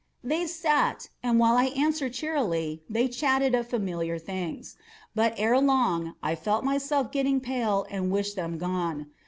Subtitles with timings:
[0.23, 4.75] They sat, and while I answered cheerily, they chatted of familiar things.
[5.13, 9.11] But, ere long, I felt myself getting pale and wished them gone.